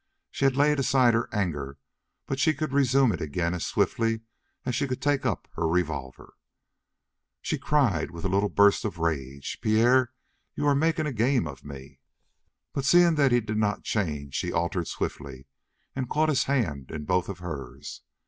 She 0.31 0.45
had 0.45 0.55
laid 0.57 0.79
aside 0.79 1.13
her 1.13 1.29
anger, 1.31 1.77
but 2.25 2.39
she 2.39 2.55
could 2.55 2.73
resume 2.73 3.11
it 3.11 3.21
again 3.21 3.53
as 3.53 3.67
swiftly 3.67 4.21
as 4.65 4.73
she 4.73 4.87
could 4.87 4.99
take 4.99 5.27
up 5.27 5.47
her 5.53 5.67
revolver. 5.67 6.33
She 7.39 7.59
cried 7.59 8.09
with 8.09 8.25
a 8.25 8.27
little 8.27 8.49
burst 8.49 8.83
of 8.83 8.97
rage: 8.97 9.59
"Pierre, 9.61 10.11
you 10.55 10.65
are 10.65 10.73
making 10.73 11.05
a 11.05 11.13
game 11.13 11.45
of 11.45 11.63
me!" 11.63 11.99
But 12.73 12.85
seeing 12.85 13.13
that 13.13 13.31
he 13.31 13.41
did 13.41 13.57
not 13.57 13.83
change 13.83 14.33
she 14.33 14.51
altered 14.51 14.87
swiftly 14.87 15.45
and 15.95 16.09
caught 16.09 16.29
his 16.29 16.45
hand 16.45 16.89
in 16.89 17.05
both 17.05 17.29
of 17.29 17.37
hers. 17.37 18.01